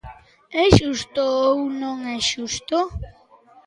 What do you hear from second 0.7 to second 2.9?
xusto ou non é xusto?